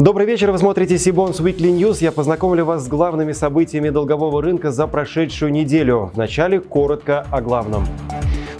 Добрый 0.00 0.26
вечер, 0.26 0.50
вы 0.50 0.56
смотрите 0.56 0.96
Сибонс 0.96 1.40
Weekly 1.40 1.76
News. 1.76 1.98
Я 2.00 2.10
познакомлю 2.10 2.64
вас 2.64 2.86
с 2.86 2.88
главными 2.88 3.32
событиями 3.32 3.90
долгового 3.90 4.40
рынка 4.40 4.70
за 4.70 4.86
прошедшую 4.86 5.52
неделю. 5.52 6.10
Вначале 6.14 6.58
коротко 6.58 7.26
о 7.30 7.42
главном. 7.42 7.86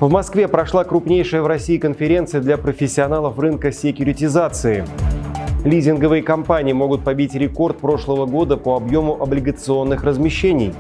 В 0.00 0.11
Москве 0.11 0.49
прошла 0.49 0.85
крупнейшая 0.85 1.41
в 1.41 1.46
России 1.46 1.79
конференция 1.79 2.43
для 2.43 2.59
профессионалов 2.59 3.39
рынка 3.39 3.73
секьюритизации. 3.73 4.85
Лизинговые 5.64 6.23
компании 6.23 6.75
могут 6.75 7.05
побить 7.05 7.35
рекорд 7.35 7.79
прошлого 7.79 8.27
года 8.27 8.59
по 8.59 8.77
объему 8.77 9.17
облигационных 9.18 10.04
размещений. 10.04 10.75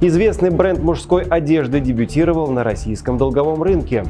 Известный 0.00 0.48
бренд 0.48 0.78
мужской 0.78 1.24
одежды 1.24 1.80
дебютировал 1.80 2.46
на 2.46 2.64
российском 2.64 3.18
долговом 3.18 3.62
рынке. 3.62 4.06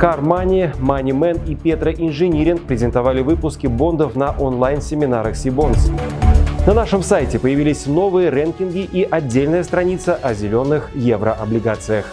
Car 0.00 0.22
Money, 0.22 0.72
Moneyman 0.80 1.46
и 1.46 1.54
Petro 1.54 1.94
Engineering 1.94 2.64
презентовали 2.66 3.20
выпуски 3.20 3.66
бондов 3.66 4.16
на 4.16 4.30
онлайн-семинарах 4.30 5.36
Сибонс. 5.36 5.90
На 6.66 6.72
нашем 6.72 7.02
сайте 7.02 7.38
появились 7.38 7.84
новые 7.84 8.30
рэнкинги 8.30 8.88
и 8.90 9.02
отдельная 9.02 9.62
страница 9.62 10.14
о 10.14 10.32
зеленых 10.32 10.88
еврооблигациях. 10.94 12.06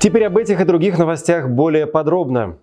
Теперь 0.00 0.24
об 0.24 0.38
этих 0.38 0.60
и 0.60 0.64
других 0.64 0.98
новостях 0.98 1.48
более 1.48 1.86
подробно. 1.86 2.56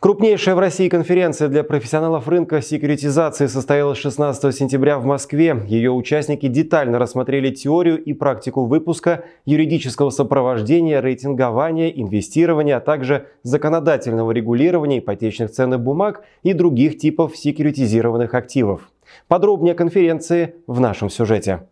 Крупнейшая 0.00 0.54
в 0.54 0.60
России 0.60 0.88
конференция 0.88 1.48
для 1.48 1.64
профессионалов 1.64 2.28
рынка 2.28 2.62
секьюритизации 2.62 3.46
состоялась 3.46 3.98
16 3.98 4.54
сентября 4.54 4.96
в 4.96 5.04
Москве. 5.04 5.60
Ее 5.66 5.90
участники 5.90 6.46
детально 6.46 7.00
рассмотрели 7.00 7.50
теорию 7.50 8.00
и 8.00 8.12
практику 8.12 8.66
выпуска, 8.66 9.24
юридического 9.44 10.10
сопровождения, 10.10 11.00
рейтингования, 11.00 11.88
инвестирования, 11.88 12.76
а 12.76 12.80
также 12.80 13.26
законодательного 13.42 14.30
регулирования 14.30 15.00
ипотечных 15.00 15.50
ценных 15.50 15.80
бумаг 15.80 16.22
и 16.44 16.52
других 16.52 16.96
типов 16.98 17.36
секьюритизированных 17.36 18.34
активов. 18.34 18.92
Подробнее 19.26 19.72
о 19.72 19.76
конференции 19.76 20.54
в 20.68 20.78
нашем 20.78 21.10
сюжете. 21.10 21.62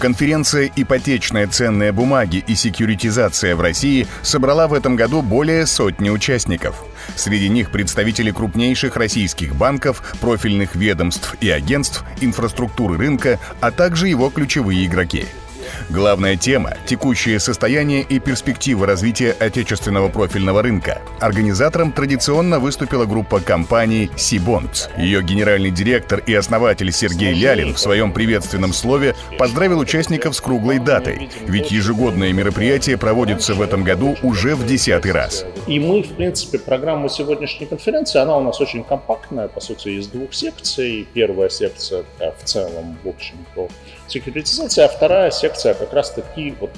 Конференция 0.00 0.72
«Ипотечные 0.74 1.46
ценные 1.46 1.92
бумаги 1.92 2.42
и 2.46 2.54
секьюритизация 2.54 3.54
в 3.54 3.60
России» 3.60 4.06
собрала 4.22 4.66
в 4.66 4.72
этом 4.72 4.96
году 4.96 5.20
более 5.20 5.66
сотни 5.66 6.08
участников. 6.08 6.82
Среди 7.16 7.50
них 7.50 7.70
представители 7.70 8.30
крупнейших 8.30 8.96
российских 8.96 9.54
банков, 9.54 10.16
профильных 10.22 10.74
ведомств 10.74 11.36
и 11.42 11.50
агентств, 11.50 12.02
инфраструктуры 12.22 12.96
рынка, 12.96 13.38
а 13.60 13.70
также 13.70 14.08
его 14.08 14.30
ключевые 14.30 14.86
игроки– 14.86 15.26
Главная 15.88 16.36
тема– 16.36 16.74
текущее 16.86 17.40
состояние 17.40 18.02
и 18.02 18.18
перспективы 18.18 18.86
развития 18.86 19.32
отечественного 19.32 20.08
профильного 20.08 20.62
рынка. 20.62 21.00
Организатором 21.20 21.92
традиционно 21.92 22.58
выступила 22.58 23.04
группа 23.04 23.40
компаний 23.40 24.10
«Сибондс». 24.16 24.88
Ее 24.96 25.22
генеральный 25.22 25.70
директор 25.70 26.20
и 26.20 26.34
основатель 26.34 26.92
Сергей 26.92 27.32
Лялин 27.34 27.74
в 27.74 27.78
своем 27.78 28.12
приветственном 28.12 28.72
слове 28.72 29.14
поздравил 29.38 29.78
участников 29.78 30.36
с 30.36 30.40
круглой 30.40 30.78
датой, 30.78 31.28
ведь 31.46 31.70
ежегодное 31.70 32.32
мероприятие 32.32 32.96
проводится 32.96 33.54
в 33.54 33.62
этом 33.62 33.84
году 33.84 34.16
уже 34.22 34.54
в 34.54 34.66
десятый 34.66 35.12
раз. 35.12 35.44
И 35.66 35.78
мы, 35.78 36.02
в 36.02 36.12
принципе, 36.14 36.58
программа 36.58 37.08
сегодняшней 37.08 37.66
конференции, 37.66 38.18
она 38.20 38.36
у 38.36 38.42
нас 38.42 38.60
очень 38.60 38.84
компактная, 38.84 39.48
по 39.48 39.60
сути, 39.60 39.88
из 39.90 40.06
двух 40.06 40.34
секций. 40.34 41.06
Первая 41.12 41.48
секция 41.48 42.04
в 42.18 42.44
целом, 42.44 42.98
в 43.04 43.08
общем, 43.08 43.36
про 43.54 43.68
секьюритизацию, 44.10 44.84
а 44.84 44.88
вторая 44.88 45.30
секция 45.30 45.74
как 45.74 45.92
раз-таки 45.92 46.54
вот 46.60 46.70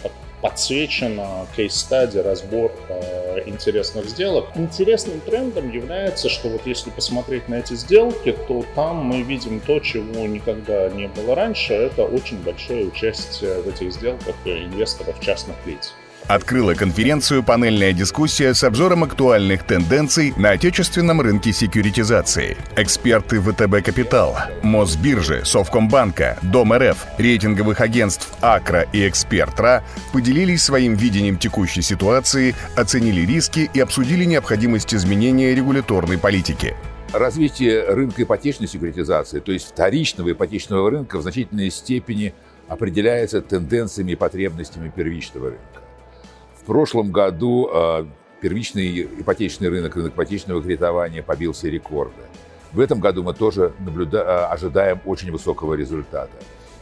подсвечена 0.42 1.46
кейс-стади, 1.56 2.18
разбор 2.18 2.72
э, 2.88 3.42
интересных 3.46 4.06
сделок. 4.06 4.48
Интересным 4.56 5.20
трендом 5.20 5.70
является, 5.70 6.28
что 6.28 6.48
вот 6.48 6.62
если 6.66 6.90
посмотреть 6.90 7.48
на 7.48 7.56
эти 7.56 7.74
сделки, 7.74 8.36
то 8.48 8.64
там 8.74 8.96
мы 8.96 9.22
видим 9.22 9.60
то, 9.60 9.78
чего 9.78 10.26
никогда 10.26 10.88
не 10.90 11.06
было 11.06 11.36
раньше. 11.36 11.72
Это 11.72 12.04
очень 12.04 12.38
большое 12.42 12.86
участие 12.86 13.62
в 13.62 13.68
этих 13.68 13.92
сделках 13.92 14.34
инвесторов 14.44 15.20
частных 15.20 15.56
лиц. 15.64 15.94
Открыла 16.28 16.74
конференцию 16.74 17.42
панельная 17.42 17.92
дискуссия 17.92 18.54
с 18.54 18.62
обзором 18.64 19.04
актуальных 19.04 19.64
тенденций 19.64 20.32
на 20.36 20.50
отечественном 20.50 21.20
рынке 21.20 21.52
секьюритизации. 21.52 22.56
Эксперты 22.76 23.40
ВТБ 23.40 23.84
Капитал, 23.84 24.36
Мосбиржи, 24.62 25.44
Совкомбанка, 25.44 26.38
Дом 26.42 26.72
РФ, 26.72 26.96
рейтинговых 27.18 27.80
агентств 27.80 28.32
Акра 28.40 28.86
и 28.92 29.06
Экспертра 29.08 29.84
поделились 30.12 30.62
своим 30.62 30.94
видением 30.94 31.36
текущей 31.38 31.82
ситуации, 31.82 32.54
оценили 32.76 33.26
риски 33.26 33.68
и 33.74 33.80
обсудили 33.80 34.24
необходимость 34.24 34.94
изменения 34.94 35.54
регуляторной 35.54 36.18
политики. 36.18 36.76
Развитие 37.12 37.84
рынка 37.84 38.22
ипотечной 38.22 38.68
секьюритизации, 38.68 39.40
то 39.40 39.52
есть 39.52 39.68
вторичного 39.68 40.32
ипотечного 40.32 40.90
рынка, 40.90 41.18
в 41.18 41.22
значительной 41.22 41.70
степени 41.70 42.32
определяется 42.68 43.42
тенденциями 43.42 44.12
и 44.12 44.16
потребностями 44.16 44.90
первичного 44.94 45.50
рынка. 45.50 45.81
В 46.62 46.66
прошлом 46.66 47.10
году 47.10 47.68
э, 47.72 48.04
первичный 48.40 49.02
ипотечный 49.02 49.68
рынок, 49.68 49.96
рынок 49.96 50.12
ипотечного 50.12 50.62
кредитования 50.62 51.20
побил 51.20 51.54
все 51.54 51.68
рекорды. 51.70 52.22
В 52.72 52.78
этом 52.78 53.00
году 53.00 53.24
мы 53.24 53.34
тоже 53.34 53.72
наблюда... 53.80 54.46
А, 54.46 54.52
ожидаем 54.52 55.00
очень 55.04 55.32
высокого 55.32 55.74
результата. 55.74 56.30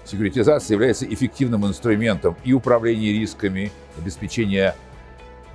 Секуритизация 0.04 0.74
является 0.74 1.06
эффективным 1.06 1.66
инструментом 1.66 2.36
и 2.44 2.52
управления 2.52 3.10
рисками, 3.12 3.72
обеспечения 3.96 4.76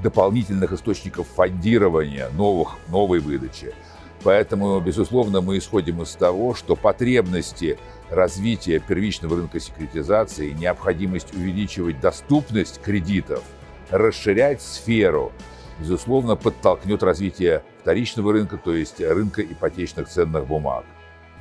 дополнительных 0.01 0.71
источников 0.71 1.27
фондирования 1.27 2.29
новых, 2.29 2.77
новой 2.87 3.19
выдачи. 3.19 3.75
Поэтому, 4.23 4.79
безусловно, 4.79 5.41
мы 5.41 5.59
исходим 5.59 6.01
из 6.01 6.13
того, 6.15 6.55
что 6.55 6.75
потребности 6.75 7.77
развития 8.09 8.79
первичного 8.79 9.35
рынка 9.37 9.59
секретизации, 9.59 10.49
необходимость 10.49 11.35
увеличивать 11.35 11.99
доступность 11.99 12.81
кредитов– 12.81 13.43
расширять 13.89 14.61
сферу, 14.61 15.31
безусловно, 15.79 16.35
подтолкнет 16.35 17.03
развитие 17.03 17.63
вторичного 17.81 18.33
рынка, 18.33 18.57
то 18.57 18.73
есть 18.75 18.99
рынка 18.99 19.41
ипотечных 19.41 20.07
ценных 20.07 20.47
бумаг. 20.47 20.85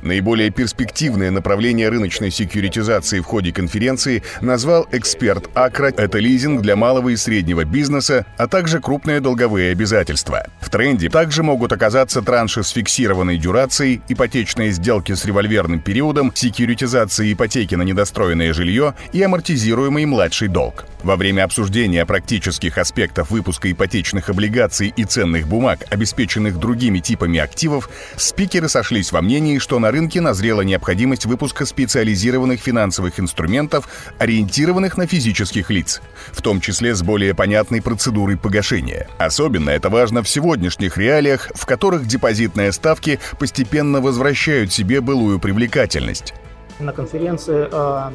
Наиболее 0.04 0.50
перспективное 0.50 1.30
направление 1.30 1.88
рыночной 1.88 2.30
секьюритизации 2.30 3.20
в 3.20 3.24
ходе 3.24 3.52
конференции 3.52 4.22
назвал 4.42 4.86
эксперт 4.92 5.48
Акра. 5.54 5.94
Это 5.96 6.18
лизинг 6.18 6.60
для 6.60 6.76
малого 6.76 7.08
и 7.08 7.16
среднего 7.16 7.64
бизнеса, 7.64 8.26
а 8.36 8.46
также 8.46 8.80
крупные 8.80 9.20
долговые 9.20 9.72
обязательства. 9.72 10.46
В 10.60 10.68
тренде 10.68 11.08
также 11.08 11.42
могут 11.42 11.72
оказаться 11.72 12.20
транши 12.20 12.62
с 12.62 12.68
фиксированной 12.68 13.38
дюрацией, 13.38 14.02
ипотечные 14.08 14.72
сделки 14.72 15.12
с 15.12 15.24
револьверным 15.24 15.80
периодом, 15.80 16.32
секьюритизация 16.34 17.32
ипотеки 17.32 17.74
на 17.74 17.82
недостроенное 17.82 18.52
жилье 18.52 18.94
и 19.14 19.22
амортизируемый 19.22 20.04
младший 20.04 20.48
долг. 20.48 20.84
Во 21.02 21.16
время 21.16 21.44
обсуждения 21.44 22.04
практических 22.06 22.76
аспектов 22.78 23.30
выпуска 23.30 23.70
ипотечных 23.70 24.30
облигаций 24.30 24.92
и 24.94 25.04
ценных 25.04 25.46
бумаг, 25.46 25.80
обеспеченных 25.90 26.58
другими 26.58 26.98
типами 26.98 27.38
активов, 27.38 27.90
спикеры 28.16 28.68
сошлись 28.68 29.12
во 29.12 29.20
мнении, 29.20 29.58
что 29.58 29.78
на 29.78 29.93
рынке 29.94 30.20
назрела 30.20 30.62
необходимость 30.62 31.24
выпуска 31.24 31.64
специализированных 31.64 32.60
финансовых 32.60 33.20
инструментов, 33.20 33.88
ориентированных 34.18 34.96
на 34.96 35.06
физических 35.06 35.70
лиц, 35.70 36.02
в 36.32 36.42
том 36.42 36.60
числе 36.60 36.94
с 36.94 37.02
более 37.02 37.34
понятной 37.34 37.80
процедурой 37.80 38.36
погашения. 38.36 39.08
Особенно 39.18 39.70
это 39.70 39.88
важно 39.88 40.22
в 40.22 40.28
сегодняшних 40.28 40.98
реалиях, 40.98 41.50
в 41.54 41.64
которых 41.64 42.06
депозитные 42.06 42.72
ставки 42.72 43.20
постепенно 43.38 44.00
возвращают 44.00 44.72
себе 44.72 45.00
былую 45.00 45.38
привлекательность. 45.38 46.34
На 46.80 46.92
конференции 46.92 47.68
э, 47.70 48.10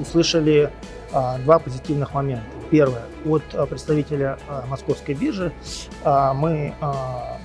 услышали 0.00 0.70
э, 1.12 1.38
два 1.44 1.58
позитивных 1.58 2.14
момента. 2.14 2.61
Первое. 2.72 3.02
От 3.26 3.42
э, 3.52 3.66
представителя 3.66 4.38
э, 4.48 4.62
Московской 4.66 5.14
биржи 5.14 5.52
э, 6.04 6.32
мы 6.34 6.74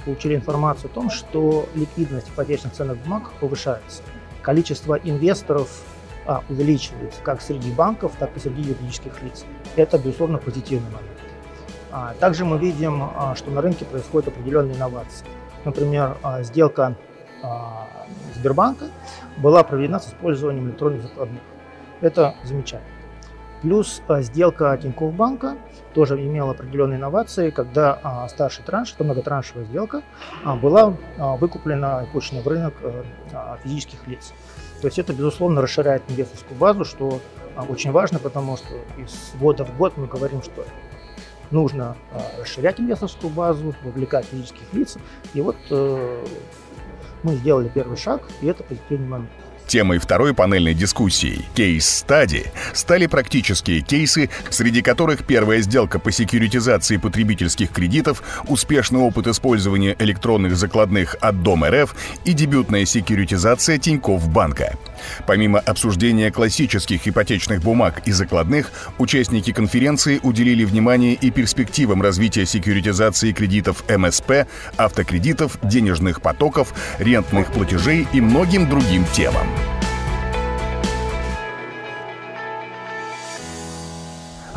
получили 0.05 0.35
информацию 0.35 0.89
о 0.89 0.93
том, 0.93 1.09
что 1.09 1.67
ликвидность 1.75 2.29
ипотечных 2.29 2.71
ценных 2.71 2.97
бумаг 2.99 3.29
повышается. 3.41 4.03
Количество 4.41 4.95
инвесторов 4.95 5.83
увеличивается 6.49 7.21
как 7.23 7.41
среди 7.41 7.71
банков, 7.71 8.13
так 8.17 8.35
и 8.37 8.39
среди 8.39 8.61
юридических 8.61 9.21
лиц. 9.21 9.45
Это, 9.75 9.97
безусловно, 9.97 10.37
позитивный 10.37 10.89
момент. 10.89 12.19
Также 12.19 12.45
мы 12.45 12.57
видим, 12.57 13.09
что 13.35 13.51
на 13.51 13.61
рынке 13.61 13.83
происходят 13.85 14.29
определенные 14.29 14.75
инновации. 14.75 15.25
Например, 15.65 16.17
сделка 16.41 16.95
Сбербанка 18.35 18.85
была 19.37 19.63
проведена 19.63 19.99
с 19.99 20.07
использованием 20.07 20.67
электронных 20.67 21.01
закладных. 21.01 21.41
Это 22.01 22.35
замечательно. 22.43 22.96
Плюс 23.67 24.01
а, 24.07 24.21
сделка 24.21 24.77
Тинькофф 24.81 25.13
банка 25.13 25.57
тоже 25.93 26.15
имела 26.15 26.51
определенные 26.51 26.97
инновации, 26.97 27.49
когда 27.49 27.99
а, 28.01 28.25
старший 28.29 28.63
транш, 28.63 28.93
это 28.93 29.03
многотраншевая 29.03 29.65
сделка, 29.65 30.03
а, 30.45 30.55
была 30.55 30.95
выкуплена 31.17 32.03
и 32.03 32.07
пущена 32.13 32.39
в 32.39 32.47
рынок 32.47 32.75
э, 32.81 33.03
физических 33.63 34.07
лиц. 34.07 34.31
То 34.79 34.87
есть 34.87 34.99
это, 34.99 35.11
безусловно, 35.11 35.61
расширяет 35.61 36.03
инвесторскую 36.07 36.57
базу, 36.57 36.85
что 36.85 37.19
очень 37.67 37.91
важно, 37.91 38.19
потому 38.19 38.55
что 38.55 38.73
из 38.97 39.33
года 39.37 39.65
в 39.65 39.77
год 39.77 39.97
мы 39.97 40.07
говорим, 40.07 40.41
что 40.41 40.63
нужно 41.51 41.97
расширять 42.39 42.79
инвесторскую 42.79 43.33
базу, 43.33 43.75
вовлекать 43.83 44.27
физических 44.27 44.73
лиц. 44.73 44.97
И 45.33 45.41
вот 45.41 45.57
мы 45.69 47.35
сделали 47.35 47.67
первый 47.67 47.97
шаг, 47.97 48.21
и 48.39 48.47
это 48.47 48.63
позитивный 48.63 49.09
момент. 49.09 49.46
Темой 49.67 49.97
второй 49.99 50.33
панельной 50.33 50.73
дискуссии 50.73 51.43
«Кейс-стади» 51.53 52.45
стали 52.73 53.05
практические 53.05 53.81
кейсы, 53.81 54.29
среди 54.49 54.81
которых 54.81 55.25
первая 55.25 55.59
сделка 55.59 55.99
по 55.99 56.09
секьюритизации 56.09 56.95
потребительских 56.95 57.71
кредитов, 57.71 58.23
успешный 58.47 59.01
опыт 59.01 59.27
использования 59.27 59.95
электронных 59.99 60.55
закладных 60.55 61.17
от 61.19 61.43
Дом 61.43 61.65
РФ 61.65 61.93
и 62.23 62.31
дебютная 62.31 62.85
секьюритизация 62.85 63.77
Тинькофф 63.77 64.29
Банка. 64.29 64.77
Помимо 65.25 65.59
обсуждения 65.59 66.31
классических 66.31 67.07
ипотечных 67.07 67.61
бумаг 67.61 68.01
и 68.05 68.11
закладных, 68.11 68.71
участники 68.97 69.51
конференции 69.51 70.19
уделили 70.23 70.63
внимание 70.63 71.13
и 71.13 71.31
перспективам 71.31 72.01
развития 72.01 72.45
секьюритизации 72.45 73.31
кредитов 73.31 73.83
МСП, 73.89 74.47
автокредитов, 74.77 75.57
денежных 75.63 76.21
потоков, 76.21 76.73
рентных 76.99 77.51
платежей 77.51 78.07
и 78.13 78.21
многим 78.21 78.69
другим 78.69 79.05
темам. 79.13 79.47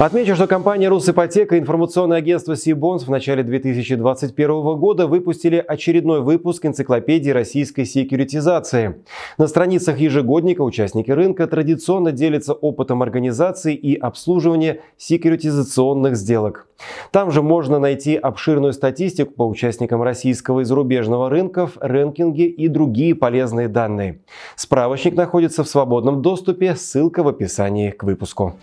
Отмечу, 0.00 0.35
что 0.35 0.47
компания 0.47 0.88
«Русипотека» 0.88 1.56
и 1.56 1.58
информационное 1.58 2.17
агентство 2.17 2.56
«Сибонс» 2.56 3.02
в 3.02 3.11
начале 3.11 3.43
2021 3.43 4.79
года 4.79 5.06
выпустили 5.06 5.56
очередной 5.56 6.23
выпуск 6.23 6.64
энциклопедии 6.64 7.29
российской 7.29 7.85
секьюритизации. 7.85 9.05
На 9.37 9.47
страницах 9.47 9.99
ежегодника 9.99 10.62
участники 10.62 11.11
рынка 11.11 11.47
традиционно 11.47 12.12
делятся 12.12 12.55
опытом 12.55 13.02
организации 13.02 13.75
и 13.75 13.94
обслуживания 13.94 14.81
секьюритизационных 14.97 16.17
сделок. 16.17 16.67
Там 17.11 17.31
же 17.31 17.43
можно 17.43 17.79
найти 17.79 18.17
обширную 18.17 18.73
статистику 18.73 19.35
по 19.35 19.46
участникам 19.46 20.03
российского 20.03 20.61
и 20.61 20.64
зарубежного 20.64 21.29
рынков, 21.29 21.76
рэнкинги 21.79 22.46
и 22.46 22.69
другие 22.69 23.14
полезные 23.14 23.69
данные. 23.69 24.23
Справочник 24.56 25.14
находится 25.14 25.62
в 25.62 25.69
свободном 25.69 26.23
доступе, 26.23 26.75
ссылка 26.75 27.23
в 27.23 27.29
описании 27.29 27.91
к 27.91 28.03
выпуску. 28.03 28.55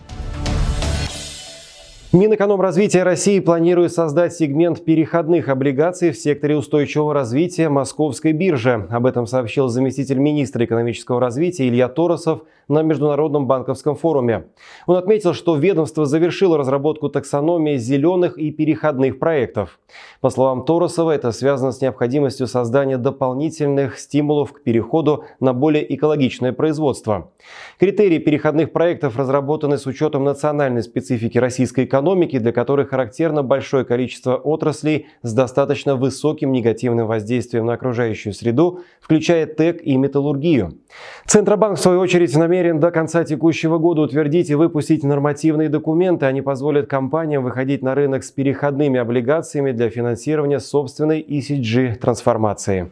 Минэкономразвития 2.13 3.03
России 3.03 3.41
планирует 3.41 3.91
создать 3.91 4.33
сегмент 4.33 4.85
переходных 4.85 5.49
облигаций 5.49 6.11
в 6.11 6.17
секторе 6.17 6.55
устойчивого 6.55 7.13
развития 7.13 7.67
Московской 7.67 8.31
биржи. 8.31 8.87
Об 8.89 9.05
этом 9.05 9.27
сообщил 9.27 9.67
заместитель 9.67 10.17
министра 10.17 10.63
экономического 10.63 11.19
развития 11.19 11.67
Илья 11.67 11.89
Торосов 11.89 12.43
на 12.69 12.81
Международном 12.81 13.45
банковском 13.45 13.97
форуме. 13.97 14.45
Он 14.85 14.95
отметил, 14.95 15.33
что 15.33 15.57
ведомство 15.57 16.05
завершило 16.05 16.57
разработку 16.57 17.09
таксономии 17.09 17.75
зеленых 17.75 18.37
и 18.37 18.51
переходных 18.51 19.19
проектов. 19.19 19.77
По 20.21 20.29
словам 20.29 20.63
Торосова, 20.63 21.11
это 21.11 21.33
связано 21.33 21.73
с 21.73 21.81
необходимостью 21.81 22.47
создания 22.47 22.97
дополнительных 22.97 23.99
стимулов 23.99 24.53
к 24.53 24.63
переходу 24.63 25.25
на 25.41 25.51
более 25.51 25.93
экологичное 25.93 26.53
производство. 26.53 27.31
Критерии 27.79 28.19
переходных 28.19 28.71
проектов 28.71 29.17
разработаны 29.17 29.77
с 29.77 29.85
учетом 29.85 30.23
национальной 30.23 30.83
специфики 30.83 31.37
российской 31.37 31.83
экономики 31.83 31.96
экономики, 31.97 32.37
для 32.37 32.51
которой 32.51 32.85
характерно 32.85 33.43
большое 33.43 33.83
количество 33.83 34.35
отраслей 34.35 35.07
с 35.23 35.33
достаточно 35.33 35.95
высоким 35.95 36.51
негативным 36.51 37.07
воздействием 37.07 37.65
на 37.65 37.73
окружающую 37.73 38.33
среду, 38.33 38.81
включая 39.01 39.47
ТЭК 39.47 39.81
и 39.81 39.97
металлургию. 39.97 40.77
Центробанк, 41.25 41.77
в 41.77 41.81
свою 41.81 41.99
очередь, 41.99 42.35
намерен 42.35 42.79
до 42.79 42.91
конца 42.91 43.23
текущего 43.23 43.77
года 43.77 44.01
утвердить 44.01 44.49
и 44.49 44.55
выпустить 44.55 45.03
нормативные 45.03 45.69
документы. 45.69 46.25
Они 46.25 46.41
позволят 46.41 46.87
компаниям 46.87 47.43
выходить 47.43 47.81
на 47.81 47.95
рынок 47.95 48.23
с 48.23 48.31
переходными 48.31 48.99
облигациями 48.99 49.71
для 49.71 49.89
финансирования 49.89 50.59
собственной 50.59 51.21
ECG-трансформации. 51.21 52.89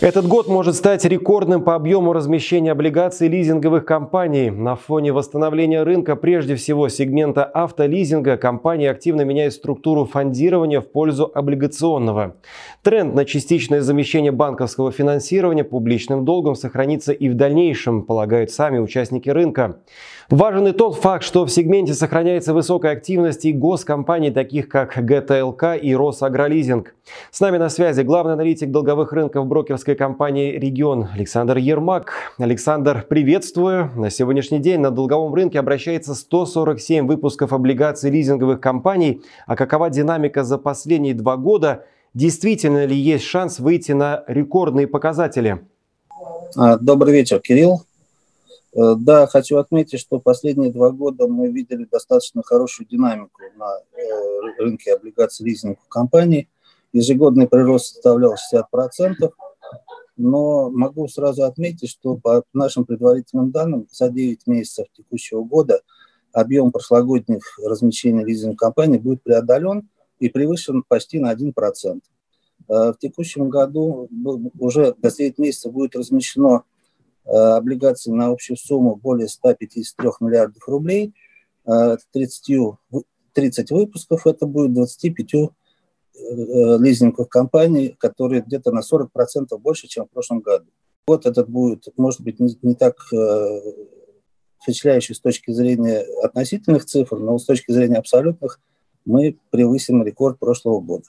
Этот 0.00 0.28
год 0.28 0.46
может 0.46 0.76
стать 0.76 1.04
рекордным 1.04 1.64
по 1.64 1.74
объему 1.74 2.12
размещения 2.12 2.70
облигаций 2.70 3.26
лизинговых 3.26 3.84
компаний. 3.84 4.48
На 4.48 4.76
фоне 4.76 5.12
восстановления 5.12 5.82
рынка, 5.82 6.14
прежде 6.14 6.54
всего 6.54 6.88
сегмента 6.88 7.44
автолизинга, 7.44 8.36
компании 8.36 8.86
активно 8.86 9.22
меняют 9.22 9.54
структуру 9.54 10.04
фондирования 10.04 10.80
в 10.80 10.88
пользу 10.88 11.28
облигационного. 11.34 12.36
Тренд 12.84 13.16
на 13.16 13.24
частичное 13.24 13.80
замещение 13.80 14.30
банковского 14.30 14.92
финансирования 14.92 15.64
публичным 15.64 16.24
долгом 16.24 16.54
сохранится 16.54 17.12
и 17.12 17.28
в 17.28 17.34
дальнейшем, 17.34 18.02
полагают 18.02 18.52
сами 18.52 18.78
участники 18.78 19.28
рынка. 19.28 19.80
Важен 20.30 20.68
и 20.68 20.72
тот 20.72 20.94
факт, 20.96 21.24
что 21.24 21.44
в 21.44 21.50
сегменте 21.50 21.94
сохраняется 21.94 22.52
высокая 22.54 22.92
активность 22.92 23.46
и 23.46 23.52
госкомпаний, 23.52 24.30
таких 24.30 24.68
как 24.68 24.94
ГТЛК 24.94 25.76
и 25.82 25.96
Росагролизинг. 25.96 26.94
С 27.30 27.40
нами 27.40 27.56
на 27.56 27.70
связи 27.70 28.02
главный 28.02 28.34
аналитик 28.34 28.70
долговых 28.70 29.12
рынков 29.12 29.46
брокерской 29.46 29.87
компании 29.94 30.58
«Регион» 30.58 31.08
Александр 31.14 31.56
Ермак. 31.58 32.12
Александр, 32.38 33.06
приветствую. 33.08 33.90
На 33.96 34.10
сегодняшний 34.10 34.58
день 34.58 34.80
на 34.80 34.90
долговом 34.90 35.34
рынке 35.34 35.58
обращается 35.58 36.14
147 36.14 37.06
выпусков 37.06 37.52
облигаций 37.52 38.10
лизинговых 38.10 38.60
компаний. 38.60 39.22
А 39.46 39.56
какова 39.56 39.90
динамика 39.90 40.44
за 40.44 40.58
последние 40.58 41.14
два 41.14 41.36
года? 41.36 41.84
Действительно 42.14 42.84
ли 42.84 42.96
есть 42.96 43.24
шанс 43.24 43.58
выйти 43.58 43.92
на 43.92 44.24
рекордные 44.26 44.86
показатели? 44.86 45.66
А, 46.56 46.76
добрый 46.78 47.12
вечер, 47.12 47.40
Кирилл. 47.40 47.82
Э, 48.74 48.94
да, 48.96 49.26
хочу 49.26 49.58
отметить, 49.58 50.00
что 50.00 50.20
последние 50.20 50.72
два 50.72 50.90
года 50.90 51.26
мы 51.26 51.48
видели 51.48 51.84
достаточно 51.84 52.42
хорошую 52.42 52.86
динамику 52.88 53.40
на 53.56 53.78
э, 53.96 54.62
рынке 54.62 54.94
облигаций 54.94 55.46
лизинговых 55.46 55.88
компаний. 55.88 56.48
Ежегодный 56.92 57.48
прирост 57.48 57.94
составлял 57.94 58.34
60%, 58.34 59.30
но 60.16 60.70
могу 60.70 61.08
сразу 61.08 61.44
отметить, 61.44 61.90
что 61.90 62.16
по 62.16 62.42
нашим 62.52 62.84
предварительным 62.84 63.50
данным 63.50 63.86
за 63.90 64.10
9 64.10 64.46
месяцев 64.46 64.86
текущего 64.92 65.44
года 65.44 65.80
объем 66.32 66.72
прошлогодних 66.72 67.58
размещений 67.64 68.24
лизинговых 68.24 68.58
компаний 68.58 68.98
будет 68.98 69.22
преодолен 69.22 69.88
и 70.18 70.28
превышен 70.28 70.82
почти 70.86 71.20
на 71.20 71.32
1%. 71.32 72.00
Э, 72.68 72.92
в 72.92 72.96
текущем 72.98 73.48
году 73.48 74.08
уже 74.58 74.94
за 75.02 75.10
9 75.10 75.38
месяцев 75.38 75.72
будет 75.72 75.96
размещено 75.96 76.64
Э, 77.28 77.56
облигаций 77.58 78.10
на 78.10 78.28
общую 78.28 78.56
сумму 78.56 78.96
более 78.96 79.28
153 79.28 80.08
миллиардов 80.20 80.66
рублей, 80.66 81.12
30, 81.66 82.50
э, 82.50 83.00
30 83.34 83.70
выпусков, 83.70 84.26
это 84.26 84.46
будет 84.46 84.72
25 84.72 85.34
э, 85.34 85.48
лизинговых 86.18 87.28
компаний, 87.28 87.96
которые 87.98 88.42
где-то 88.42 88.72
на 88.72 88.80
40% 88.80 89.56
больше, 89.58 89.88
чем 89.88 90.06
в 90.06 90.10
прошлом 90.10 90.40
году. 90.40 90.66
Вот 91.06 91.26
этот 91.26 91.48
будет, 91.48 91.86
может 91.96 92.20
быть, 92.20 92.38
не, 92.40 92.56
не 92.62 92.74
так 92.74 92.96
впечатляющий 94.62 95.14
с 95.14 95.20
точки 95.20 95.52
зрения 95.52 96.04
относительных 96.22 96.84
цифр, 96.84 97.18
но 97.18 97.38
с 97.38 97.44
точки 97.44 97.72
зрения 97.72 97.96
абсолютных 97.96 98.60
мы 99.04 99.38
превысим 99.50 100.04
рекорд 100.04 100.38
прошлого 100.38 100.80
года. 100.80 101.04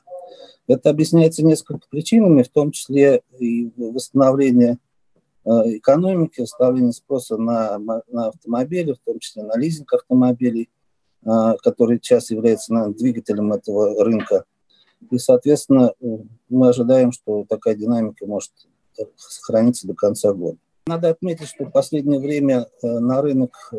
Это 0.68 0.90
объясняется 0.90 1.44
несколькими 1.44 1.90
причинами, 1.90 2.44
в 2.44 2.50
том 2.50 2.72
числе 2.72 3.24
и 3.40 3.72
восстановление 3.76 4.78
Э, 5.46 5.78
экономики, 5.78 6.46
ставление 6.46 6.92
спроса 6.92 7.38
на, 7.38 7.80
на 7.80 8.28
автомобили, 8.28 8.94
в 8.94 9.00
том 9.00 9.20
числе 9.20 9.44
на 9.44 9.58
лизинг 9.58 9.92
автомобилей, 9.94 10.70
э, 11.26 11.30
который 11.64 11.98
сейчас 11.98 12.30
является 12.30 12.74
наверное, 12.74 12.96
двигателем 12.96 13.54
этого 13.54 14.04
рынка. 14.04 14.46
И, 15.12 15.18
соответственно, 15.18 15.94
э, 16.00 16.06
мы 16.50 16.70
ожидаем, 16.70 17.12
что 17.12 17.46
такая 17.48 17.76
динамика 17.76 18.26
может 18.26 18.52
сохраниться 19.16 19.88
до 19.88 19.94
конца 19.94 20.34
года. 20.34 20.58
Надо 20.88 21.10
отметить, 21.10 21.48
что 21.48 21.66
в 21.66 21.72
последнее 21.72 22.20
время 22.20 22.68
на 22.82 23.22
рынок 23.22 23.72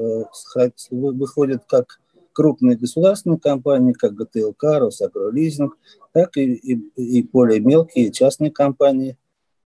выходят 0.90 1.64
как 1.68 2.00
крупные 2.32 2.78
государственные 2.78 3.40
компании, 3.40 3.92
как 3.92 4.14
ГТЛК, 4.14 4.62
Росагролизинг, 4.62 5.76
так 6.12 6.36
и, 6.36 6.54
и, 6.54 6.74
и 6.96 7.22
более 7.22 7.60
мелкие 7.60 8.12
частные 8.12 8.50
компании– 8.50 9.18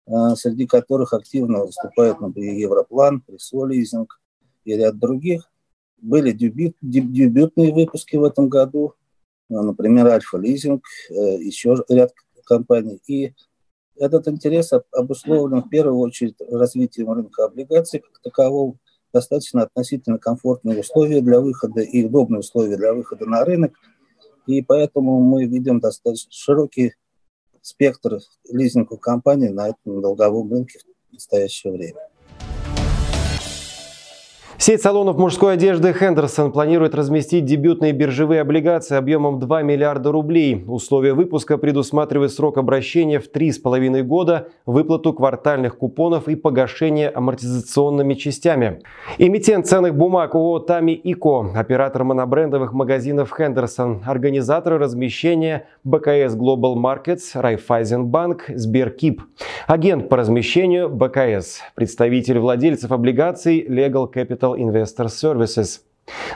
среди 0.06 0.66
которых 0.66 1.12
активно 1.12 1.64
выступает, 1.64 2.20
например, 2.20 2.54
Европлан, 2.54 3.20
Пресолизинг 3.20 4.20
и 4.64 4.74
ряд 4.74 4.98
других. 4.98 5.50
Были 5.98 6.32
дебют, 6.32 6.76
дебютные 6.80 7.72
выпуски 7.72 8.16
в 8.16 8.24
этом 8.24 8.48
году, 8.48 8.94
например, 9.60 10.06
Альфа-лизинг, 10.06 10.84
э, 11.10 11.14
еще 11.14 11.76
ряд 11.88 12.12
компаний. 12.44 13.00
И 13.06 13.34
этот 13.96 14.28
интерес 14.28 14.72
обусловлен 14.90 15.62
в 15.62 15.68
первую 15.68 15.98
очередь 15.98 16.36
развитием 16.50 17.12
рынка 17.12 17.44
облигаций 17.44 18.00
как 18.00 18.18
такового, 18.22 18.76
достаточно 19.12 19.62
относительно 19.62 20.18
комфортные 20.18 20.80
условия 20.80 21.20
для 21.20 21.40
выхода 21.40 21.82
и 21.82 22.04
удобные 22.04 22.40
условия 22.40 22.76
для 22.76 22.94
выхода 22.94 23.26
на 23.26 23.44
рынок. 23.44 23.74
И 24.46 24.62
поэтому 24.62 25.20
мы 25.20 25.44
видим 25.44 25.80
достаточно 25.80 26.32
широкий 26.32 26.94
спектр 27.60 28.18
лизинговых 28.50 29.00
компаний 29.00 29.50
на 29.50 29.68
этом 29.68 30.00
долговом 30.00 30.50
рынке 30.52 30.80
в 31.10 31.12
настоящее 31.12 31.72
время. 31.72 32.00
Сеть 34.62 34.80
салонов 34.80 35.18
мужской 35.18 35.54
одежды 35.54 35.92
Хендерсон 35.92 36.52
планирует 36.52 36.94
разместить 36.94 37.44
дебютные 37.44 37.90
биржевые 37.90 38.42
облигации 38.42 38.96
объемом 38.96 39.40
2 39.40 39.62
миллиарда 39.62 40.12
рублей. 40.12 40.62
Условия 40.68 41.14
выпуска 41.14 41.58
предусматривают 41.58 42.30
срок 42.30 42.58
обращения 42.58 43.18
в 43.18 43.28
3,5 43.28 44.02
года, 44.02 44.50
выплату 44.64 45.14
квартальных 45.14 45.78
купонов 45.78 46.28
и 46.28 46.36
погашение 46.36 47.08
амортизационными 47.08 48.14
частями. 48.14 48.82
Эмитент 49.18 49.66
ценных 49.66 49.96
бумаг 49.96 50.36
ООО 50.36 50.60
«Тами 50.60 50.92
Ико», 50.92 51.50
оператор 51.56 52.04
монобрендовых 52.04 52.72
магазинов 52.72 53.32
Хендерсон, 53.36 54.04
организаторы 54.06 54.78
размещения 54.78 55.66
БКС 55.82 56.36
Global 56.36 56.76
Markets, 56.76 57.32
Райфайзенбанк, 57.34 58.44
Сберкип, 58.54 59.22
агент 59.66 60.08
по 60.08 60.18
размещению 60.18 60.88
БКС, 60.88 61.62
представитель 61.74 62.38
владельцев 62.38 62.92
облигаций 62.92 63.66
Legal 63.68 64.06
Capital 64.08 64.51
Capital 64.52 64.56
Investor 64.58 65.06
Services. 65.06 65.80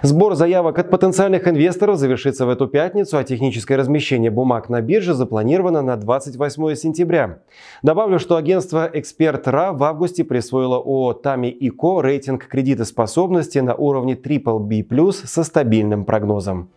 Сбор 0.02 0.36
заявок 0.36 0.78
от 0.78 0.90
потенциальных 0.90 1.48
инвесторов 1.48 1.98
завершится 1.98 2.46
в 2.46 2.50
эту 2.50 2.68
пятницу, 2.68 3.18
а 3.18 3.24
техническое 3.24 3.76
размещение 3.76 4.30
бумаг 4.30 4.68
на 4.68 4.80
бирже 4.80 5.12
запланировано 5.12 5.82
на 5.82 5.96
28 5.96 6.74
сентября. 6.76 7.40
Добавлю, 7.82 8.18
что 8.20 8.36
агентство 8.36 8.88
«Эксперт 8.92 9.48
РА» 9.48 9.72
в 9.72 9.82
августе 9.82 10.22
присвоило 10.24 10.76
ООО 10.76 11.14
«Тами 11.14 11.48
и 11.48 11.70
Ко» 11.70 12.00
рейтинг 12.00 12.46
кредитоспособности 12.46 13.58
на 13.58 13.74
уровне 13.74 14.14
BBB+, 14.14 15.12
со 15.12 15.42
стабильным 15.42 16.04
прогнозом. 16.04 16.70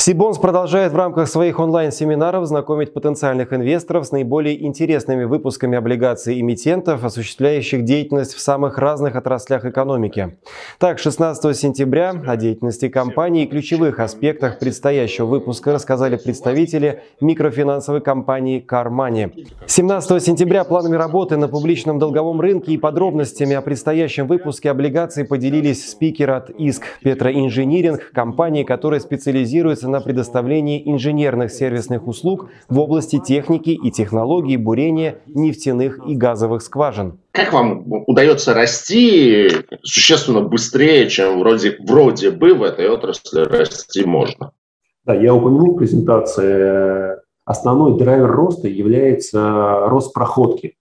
Сибонс 0.00 0.38
продолжает 0.38 0.92
в 0.92 0.96
рамках 0.96 1.26
своих 1.26 1.58
онлайн-семинаров 1.58 2.46
знакомить 2.46 2.94
потенциальных 2.94 3.52
инвесторов 3.52 4.06
с 4.06 4.12
наиболее 4.12 4.64
интересными 4.64 5.24
выпусками 5.24 5.76
облигаций 5.76 6.40
эмитентов, 6.40 7.02
осуществляющих 7.02 7.82
деятельность 7.82 8.34
в 8.34 8.38
самых 8.38 8.78
разных 8.78 9.16
отраслях 9.16 9.64
экономики. 9.64 10.38
Так, 10.78 11.00
16 11.00 11.56
сентября 11.56 12.14
о 12.24 12.36
деятельности 12.36 12.88
компании 12.88 13.42
и 13.42 13.48
ключевых 13.48 13.98
аспектах 13.98 14.60
предстоящего 14.60 15.26
выпуска 15.26 15.72
рассказали 15.72 16.14
представители 16.14 17.02
микрофинансовой 17.20 18.00
компании 18.00 18.64
CarMoney. 18.64 19.48
17 19.66 20.22
сентября 20.22 20.62
планами 20.62 20.94
работы 20.94 21.36
на 21.36 21.48
публичном 21.48 21.98
долговом 21.98 22.40
рынке 22.40 22.70
и 22.70 22.78
подробностями 22.78 23.56
о 23.56 23.62
предстоящем 23.62 24.28
выпуске 24.28 24.70
облигаций 24.70 25.24
поделились 25.24 25.90
спикер 25.90 26.30
от 26.30 26.50
ИСК 26.50 26.84
Петроинжиниринг, 27.02 28.12
компании, 28.12 28.62
которая 28.62 29.00
специализируется 29.00 29.87
на 29.90 30.00
предоставлении 30.00 30.82
инженерных 30.84 31.50
сервисных 31.50 32.06
услуг 32.06 32.50
в 32.68 32.78
области 32.78 33.18
техники 33.18 33.70
и 33.70 33.90
технологий 33.90 34.56
бурения 34.56 35.18
нефтяных 35.26 36.00
и 36.06 36.14
газовых 36.14 36.62
скважин. 36.62 37.18
Как 37.32 37.52
вам 37.52 37.84
удается 38.06 38.54
расти 38.54 39.48
существенно 39.82 40.40
быстрее, 40.40 41.08
чем 41.08 41.40
вроде, 41.40 41.76
вроде 41.80 42.30
бы 42.30 42.54
в 42.54 42.62
этой 42.62 42.88
отрасли 42.88 43.40
расти 43.40 44.04
можно? 44.04 44.52
Да, 45.04 45.14
я 45.14 45.34
упомянул 45.34 45.74
в 45.74 45.78
презентации, 45.78 47.16
основной 47.44 47.98
драйвер 47.98 48.30
роста 48.30 48.68
является 48.68 49.86
рост 49.86 50.12
проходки. 50.12 50.74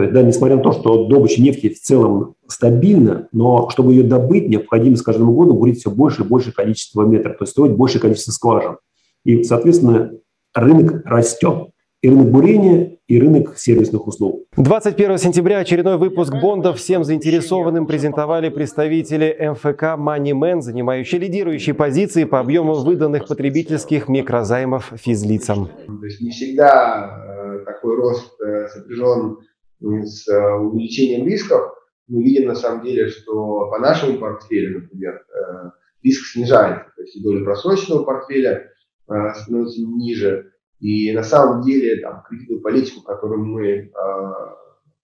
То 0.00 0.04
есть, 0.04 0.14
да, 0.14 0.22
несмотря 0.22 0.56
на 0.56 0.62
то, 0.62 0.72
что 0.72 1.08
добыча 1.08 1.42
нефти 1.42 1.68
в 1.68 1.78
целом 1.78 2.34
стабильна, 2.48 3.28
но 3.32 3.68
чтобы 3.68 3.92
ее 3.92 4.02
добыть, 4.02 4.48
необходимо 4.48 4.96
с 4.96 5.02
каждым 5.02 5.30
годом 5.30 5.58
бурить 5.58 5.80
все 5.80 5.90
больше 5.90 6.22
и 6.22 6.24
больше 6.24 6.52
количество 6.52 7.02
метров, 7.02 7.36
то 7.36 7.42
есть 7.42 7.52
строить 7.52 7.72
большее 7.72 8.00
количество 8.00 8.32
скважин. 8.32 8.78
И, 9.24 9.42
соответственно, 9.44 10.12
рынок 10.54 11.02
растет. 11.04 11.68
И 12.00 12.08
рынок 12.08 12.30
бурения, 12.30 12.96
и 13.08 13.20
рынок 13.20 13.58
сервисных 13.58 14.06
услуг. 14.06 14.46
21 14.56 15.18
сентября 15.18 15.58
очередной 15.58 15.98
выпуск 15.98 16.32
бондов 16.32 16.78
всем 16.78 17.04
заинтересованным 17.04 17.86
презентовали 17.86 18.48
представители 18.48 19.36
МФК 19.52 19.98
Moneyman, 19.98 20.62
занимающие 20.62 21.20
лидирующие 21.20 21.74
позиции 21.74 22.24
по 22.24 22.40
объему 22.40 22.72
выданных 22.72 23.28
потребительских 23.28 24.08
микрозаймов 24.08 24.94
физлицам. 24.96 25.68
То 25.86 26.06
есть 26.06 26.22
не 26.22 26.30
всегда 26.30 27.58
э, 27.58 27.64
такой 27.66 27.96
рост 27.96 28.32
э, 28.40 28.68
сопряжен 28.68 29.36
с 29.80 30.28
э, 30.28 30.54
увеличением 30.54 31.26
рисков, 31.26 31.74
мы 32.08 32.22
видим 32.22 32.48
на 32.48 32.54
самом 32.54 32.84
деле, 32.84 33.08
что 33.08 33.70
по 33.70 33.78
нашему 33.78 34.18
портфелю, 34.18 34.80
например, 34.80 35.14
э, 35.14 35.70
риск 36.02 36.26
снижается, 36.26 36.92
то 36.96 37.02
есть 37.02 37.22
доля 37.22 37.44
просроченного 37.44 38.04
портфеля 38.04 38.70
э, 39.08 39.34
становится 39.34 39.80
ниже, 39.82 40.52
и 40.80 41.12
на 41.12 41.22
самом 41.22 41.62
деле 41.62 42.00
там, 42.00 42.22
кредитную 42.28 42.62
политику, 42.62 43.02
которую 43.02 43.44
мы 43.44 43.92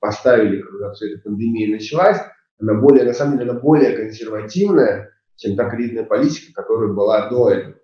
поставили, 0.01 0.63
когда 0.63 0.93
вся 0.93 1.07
эта 1.07 1.21
пандемия 1.23 1.71
началась, 1.71 2.19
она 2.59 2.75
более, 2.75 3.05
на 3.05 3.13
самом 3.13 3.37
деле, 3.37 3.51
она 3.51 3.61
более 3.61 3.95
консервативная, 3.95 5.13
чем 5.37 5.55
та 5.55 5.69
кредитная 5.69 6.05
политика, 6.05 6.55
которая 6.55 6.93
была 6.93 7.29
до 7.29 7.51
этого. 7.51 7.75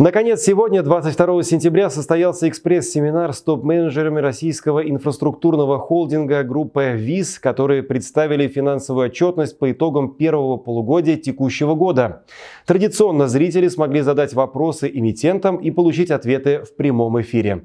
Наконец, 0.00 0.40
сегодня, 0.40 0.82
22 0.82 1.42
сентября, 1.42 1.90
состоялся 1.90 2.48
экспресс-семинар 2.48 3.34
с 3.34 3.42
топ-менеджерами 3.42 4.18
российского 4.18 4.80
инфраструктурного 4.80 5.78
холдинга 5.78 6.42
группы 6.42 6.92
ВИЗ, 6.96 7.38
которые 7.38 7.82
представили 7.82 8.48
финансовую 8.48 9.08
отчетность 9.08 9.58
по 9.58 9.70
итогам 9.70 10.14
первого 10.14 10.56
полугодия 10.56 11.18
текущего 11.18 11.74
года. 11.74 12.24
Традиционно 12.64 13.28
зрители 13.28 13.68
смогли 13.68 14.00
задать 14.00 14.32
вопросы 14.32 14.90
эмитентам 14.90 15.58
и 15.58 15.70
получить 15.70 16.10
ответы 16.10 16.62
в 16.62 16.74
прямом 16.76 17.20
эфире. 17.20 17.64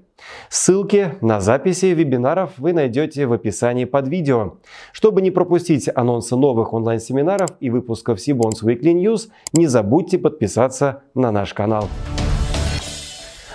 Ссылки 0.50 1.16
на 1.22 1.40
записи 1.40 1.86
вебинаров 1.86 2.52
вы 2.58 2.74
найдете 2.74 3.28
в 3.28 3.32
описании 3.32 3.86
под 3.86 4.10
видео. 4.10 4.56
Чтобы 4.92 5.22
не 5.22 5.32
пропустить 5.32 5.90
анонсы 5.96 6.36
новых 6.36 6.74
онлайн-семинаров 6.74 7.52
и 7.62 7.70
выпусков 7.70 8.20
Сибонс 8.20 8.62
Weekly 8.62 8.94
News, 8.94 9.30
не 9.54 9.68
забудьте 9.68 10.18
подписаться 10.18 11.04
на 11.14 11.32
наш 11.32 11.54
канал. 11.54 11.88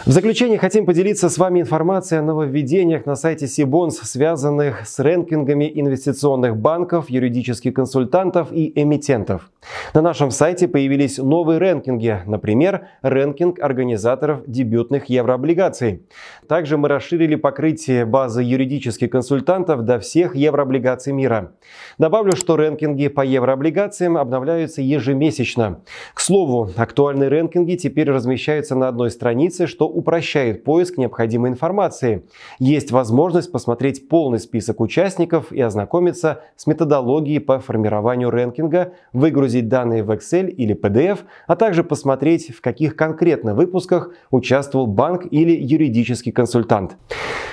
В 0.07 0.13
заключение 0.13 0.57
хотим 0.57 0.87
поделиться 0.87 1.29
с 1.29 1.37
вами 1.37 1.61
информацией 1.61 2.21
о 2.21 2.23
нововведениях 2.23 3.05
на 3.05 3.17
сайте 3.17 3.47
Сибонс, 3.47 3.99
связанных 3.99 4.89
с 4.89 4.99
рэнкингами 4.99 5.71
инвестиционных 5.75 6.57
банков, 6.57 7.11
юридических 7.11 7.75
консультантов 7.75 8.51
и 8.51 8.73
эмитентов. 8.81 9.51
На 9.93 10.01
нашем 10.01 10.31
сайте 10.31 10.69
появились 10.69 11.19
новые 11.19 11.59
рэнкинги, 11.59 12.21
например, 12.25 12.87
рэнкинг 13.03 13.61
организаторов 13.61 14.41
дебютных 14.47 15.11
еврооблигаций. 15.11 16.07
Также 16.49 16.79
мы 16.79 16.89
расширили 16.89 17.35
покрытие 17.35 18.07
базы 18.07 18.41
юридических 18.43 19.11
консультантов 19.11 19.83
до 19.83 20.01
всех 20.01 20.35
еврооблигаций 20.35 21.13
мира. 21.13 21.53
Добавлю, 21.99 22.37
что 22.37 22.57
рэнкинги 22.57 23.09
по 23.09 23.21
еврооблигациям 23.21 24.17
обновляются 24.17 24.81
ежемесячно. 24.81 25.83
К 26.15 26.21
слову, 26.21 26.71
актуальные 26.75 27.29
рэнкинги 27.29 27.77
теперь 27.77 28.11
размещаются 28.11 28.75
на 28.75 28.89
одной 28.89 29.11
странице, 29.11 29.67
что 29.67 29.90
упрощает 29.91 30.65
поиск 30.65 30.97
необходимой 30.97 31.51
информации. 31.51 32.25
Есть 32.59 32.91
возможность 32.91 33.53
посмотреть 33.53 34.09
полный 34.09 34.39
список 34.39 34.81
участников 34.81 35.53
и 35.53 35.61
ознакомиться 35.61 36.43
с 36.57 36.67
методологией 36.67 37.41
по 37.41 37.59
формированию 37.59 38.31
рэнкинга, 38.31 38.93
выгрузить 39.13 39.69
данные 39.69 40.03
в 40.03 40.11
Excel 40.11 40.49
или 40.49 40.75
PDF, 40.75 41.21
а 41.47 41.57
также 41.57 41.85
посмотреть, 41.85 42.55
в 42.55 42.61
каких 42.61 42.97
конкретно 42.97 43.55
выпусках 43.55 44.11
участвовал 44.31 44.87
банк 44.87 45.27
или 45.31 45.53
юридический 45.53 46.33
консультант. 46.33 46.97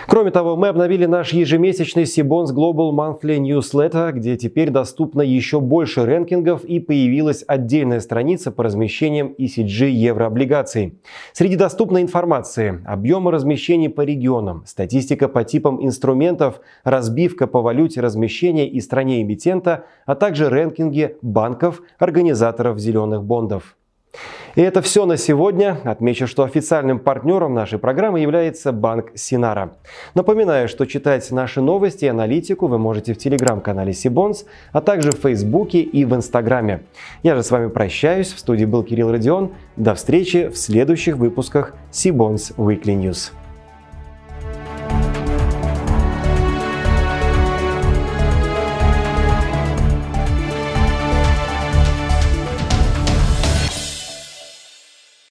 Кроме 0.10 0.32
того, 0.32 0.56
мы 0.56 0.70
обновили 0.70 1.06
наш 1.06 1.34
ежемесячный 1.34 2.04
Sibons 2.04 2.54
Global 2.56 2.92
Monthly 2.92 3.40
Newsletter, 3.40 4.14
где 4.14 4.38
теперь 4.38 4.70
доступно 4.70 5.22
еще 5.22 5.60
больше 5.60 6.06
рэнкингов 6.06 6.64
и 6.64 6.80
появилась 6.80 7.44
отдельная 7.46 8.00
страница 8.00 8.52
по 8.52 8.64
размещениям 8.64 9.36
ECG 9.38 9.90
еврооблигаций. 9.90 10.98
Среди 11.34 11.58
доступной 11.58 12.04
информации 12.04 12.82
объемы 12.86 13.32
размещений 13.32 13.90
по 13.90 14.00
регионам, 14.00 14.64
статистика 14.66 15.28
по 15.28 15.44
типам 15.44 15.86
инструментов, 15.86 16.62
разбивка 16.86 17.46
по 17.46 17.62
валюте 17.62 18.00
размещения 18.00 18.68
и 18.70 18.80
стране 18.80 19.22
эмитента, 19.22 19.84
а 20.06 20.16
также 20.16 20.48
рэнкинги 20.50 21.18
банков, 21.22 21.82
организаторов 22.00 22.80
зеленых 22.80 23.26
бондов. 23.26 23.76
И 24.58 24.62
это 24.62 24.82
все 24.82 25.06
на 25.06 25.18
сегодня. 25.18 25.78
Отмечу, 25.84 26.26
что 26.26 26.42
официальным 26.42 26.98
партнером 26.98 27.54
нашей 27.54 27.78
программы 27.78 28.22
является 28.22 28.72
банк 28.72 29.12
Синара. 29.14 29.74
Напоминаю, 30.16 30.68
что 30.68 30.88
читать 30.88 31.30
наши 31.30 31.62
новости 31.62 32.06
и 32.06 32.08
аналитику 32.08 32.66
вы 32.66 32.80
можете 32.80 33.14
в 33.14 33.20
телеграм-канале 33.20 33.94
Сибонс, 33.94 34.46
а 34.72 34.82
также 34.82 35.12
в 35.12 35.18
Фейсбуке 35.18 35.82
и 35.82 36.06
в 36.06 36.16
Инстаграме. 36.16 36.82
Я 37.22 37.36
же 37.36 37.44
с 37.44 37.52
вами 37.52 37.70
прощаюсь. 37.70 38.34
В 38.34 38.40
студии 38.40 38.66
был 38.66 38.82
Кирилл 38.82 39.12
Родион. 39.12 39.52
До 39.76 39.94
встречи 39.94 40.48
в 40.48 40.58
следующих 40.58 41.18
выпусках 41.18 41.76
Сибонс 41.92 42.52
Weekly 42.58 43.00
News. 43.00 43.34